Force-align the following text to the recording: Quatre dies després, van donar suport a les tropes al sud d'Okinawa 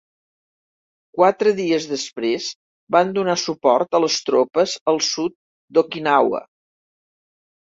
Quatre 1.17 1.51
dies 1.59 1.85
després, 1.91 2.47
van 2.97 3.13
donar 3.17 3.37
suport 3.43 3.99
a 3.99 4.01
les 4.05 4.17
tropes 4.31 4.75
al 4.93 5.01
sud 5.11 5.37
d'Okinawa 5.79 6.43